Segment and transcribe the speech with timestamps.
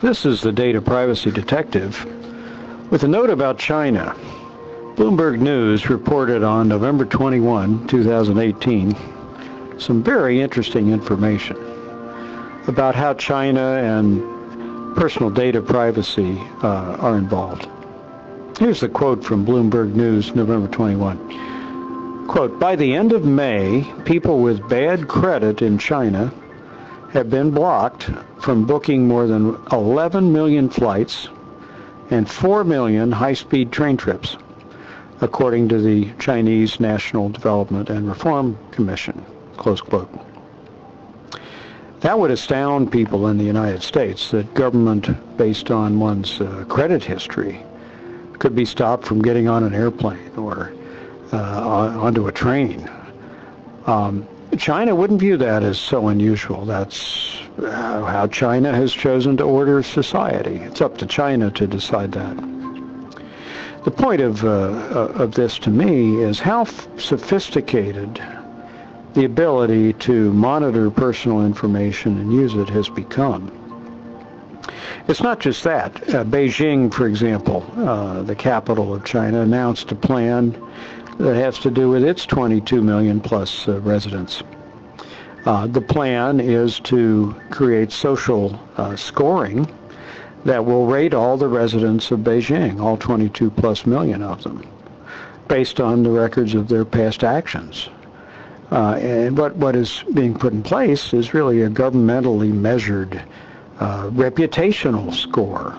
[0.00, 2.06] This is the data privacy detective
[2.90, 4.16] with a note about China.
[4.94, 8.96] Bloomberg News reported on November 21, 2018,
[9.78, 11.58] some very interesting information
[12.66, 17.68] about how China and personal data privacy uh, are involved.
[18.58, 22.26] Here's the quote from Bloomberg News, November 21.
[22.26, 26.32] Quote, by the end of May, people with bad credit in China
[27.12, 28.08] have been blocked
[28.40, 31.28] from booking more than 11 million flights
[32.10, 34.36] and 4 million high-speed train trips,
[35.20, 39.24] according to the Chinese National Development and Reform Commission,
[39.56, 40.10] close quote.
[42.00, 47.04] That would astound people in the United States that government, based on one's uh, credit
[47.04, 47.62] history,
[48.38, 50.72] could be stopped from getting on an airplane or
[51.32, 51.36] uh,
[52.00, 52.90] onto a train.
[53.86, 54.26] Um,
[54.58, 56.64] China wouldn't view that as so unusual.
[56.64, 60.56] That's how China has chosen to order society.
[60.56, 62.36] It's up to China to decide that.
[63.84, 68.22] The point of, uh, of this to me is how sophisticated
[69.14, 73.50] the ability to monitor personal information and use it has become.
[75.08, 75.96] It's not just that.
[76.14, 80.54] Uh, Beijing, for example, uh, the capital of China, announced a plan
[81.20, 84.42] that has to do with its 22 million plus uh, residents.
[85.44, 89.66] Uh, the plan is to create social uh, scoring
[90.44, 94.66] that will rate all the residents of Beijing, all 22 plus million of them,
[95.46, 97.90] based on the records of their past actions.
[98.70, 103.22] Uh, and what, what is being put in place is really a governmentally measured
[103.80, 105.76] uh, reputational score.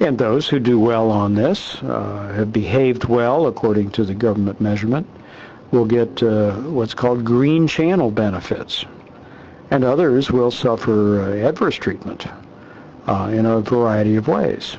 [0.00, 4.58] And those who do well on this, uh, have behaved well according to the government
[4.60, 5.06] measurement,
[5.72, 8.84] will get uh, what's called green channel benefits.
[9.70, 12.26] And others will suffer uh, adverse treatment
[13.06, 14.76] uh, in a variety of ways.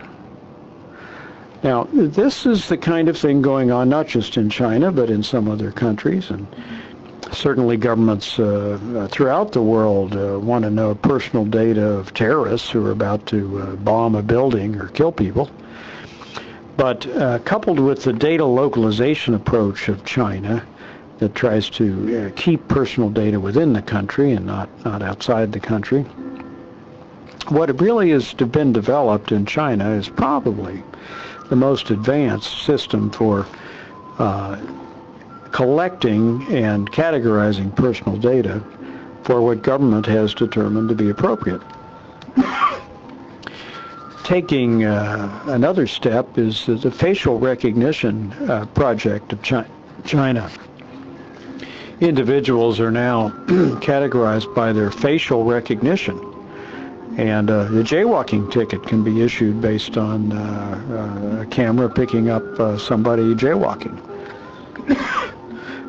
[1.64, 5.22] Now, this is the kind of thing going on not just in China, but in
[5.22, 6.32] some other countries.
[6.32, 6.48] And
[7.33, 12.69] certainly governments uh, uh, throughout the world uh, want to know personal data of terrorists
[12.69, 15.49] who are about to uh, bomb a building or kill people.
[16.77, 20.65] But uh, coupled with the data localization approach of China
[21.20, 25.59] that tries to uh, keep personal data within the country and not, not outside the
[25.59, 26.03] country,
[27.49, 30.83] what really has been developed in China is probably
[31.49, 33.45] the most advanced system for
[35.52, 38.64] collecting and categorizing personal data
[39.23, 41.62] for what government has determined to be appropriate.
[44.23, 49.66] Taking uh, another step is the facial recognition uh, project of Chi
[50.06, 50.50] China.
[52.00, 53.30] Individuals are now
[53.82, 56.18] categorized by their facial recognition.
[57.18, 62.30] And uh, the jaywalking ticket can be issued based on uh, uh, a camera picking
[62.30, 64.00] up uh, somebody jaywalking.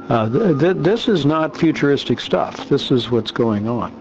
[0.08, 2.68] Uh, th th this is not futuristic stuff.
[2.68, 3.92] This is what's going on.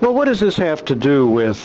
[0.00, 1.58] Well, what does this have to do with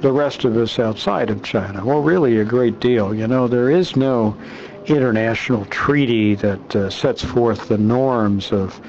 [0.00, 1.84] the rest of us outside of China?
[1.84, 3.14] Well, really a great deal.
[3.14, 4.36] You know, there is no
[4.86, 8.80] international treaty that uh, sets forth the norms of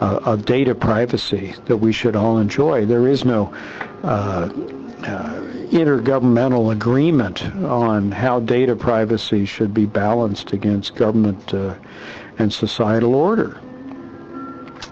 [0.00, 2.84] uh, of data privacy that we should all enjoy.
[2.84, 3.52] There is no
[4.02, 4.48] uh,
[5.04, 11.74] intergovernmental agreement on how data privacy should be balanced against government uh,
[12.38, 13.60] and societal order.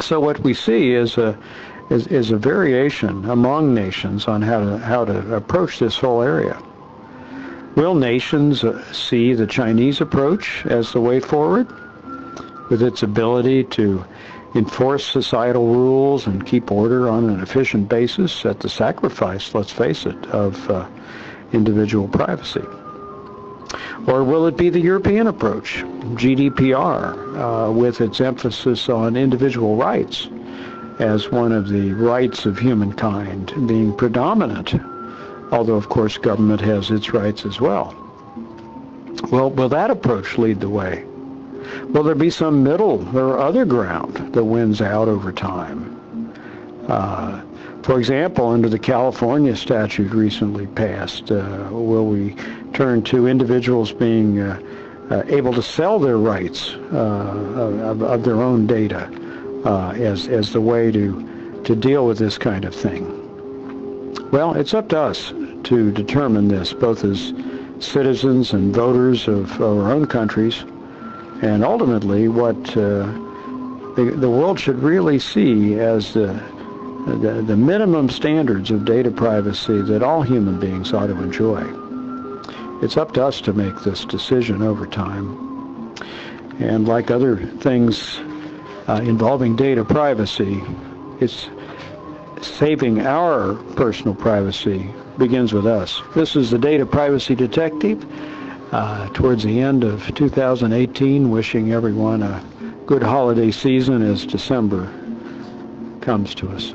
[0.00, 1.38] So what we see is a
[1.90, 6.60] is, is a variation among nations on how to how to approach this whole area.
[7.74, 11.66] Will nations uh, see the Chinese approach as the way forward,
[12.70, 14.04] with its ability to
[14.54, 20.06] enforce societal rules and keep order on an efficient basis at the sacrifice, let's face
[20.06, 20.86] it, of uh,
[21.52, 22.64] individual privacy?
[24.06, 25.82] Or will it be the European approach,
[26.16, 30.28] GDPR, uh, with its emphasis on individual rights
[30.98, 34.74] as one of the rights of humankind being predominant,
[35.52, 37.94] although of course government has its rights as well.
[39.30, 41.04] Well, will that approach lead the way?
[41.90, 45.98] Will there be some middle or other ground that wins out over time?
[46.88, 47.42] Uh,
[47.82, 52.36] for example, under the California statute recently passed, uh, will we
[52.72, 54.60] turn to individuals being uh,
[55.10, 59.10] uh, able to sell their rights uh, of, of, their own data
[59.64, 63.18] uh, as, as the way to, to deal with this kind of thing?
[64.30, 65.30] Well, it's up to us
[65.64, 67.32] to determine this, both as
[67.80, 70.64] citizens and voters of our own countries,
[71.42, 73.04] and ultimately what uh,
[73.96, 76.32] the, the world should really see as the
[77.06, 81.60] the, the minimum standards of data privacy that all human beings ought to enjoy.
[82.80, 85.96] It's up to us to make this decision over time.
[86.60, 88.18] And like other things
[88.86, 90.62] uh, involving data privacy,
[91.20, 91.48] it's
[92.40, 96.00] saving our personal privacy begins with us.
[96.14, 98.04] This is the Data Privacy Detective
[98.72, 102.42] uh, towards the end of 2018, wishing everyone a
[102.86, 104.90] good holiday season as December
[106.00, 106.74] comes to us.